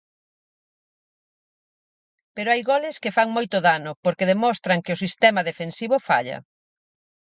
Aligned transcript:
Pero 2.35 2.51
hai 2.51 2.61
goles 2.71 2.95
que 3.03 3.13
fan 3.17 3.29
moito 3.37 3.57
dano, 3.67 3.91
porque 4.03 4.29
demostran 4.31 4.83
que 4.83 4.95
o 4.95 5.01
sistema 5.03 5.41
defensivo 5.49 5.95
falla. 6.07 6.37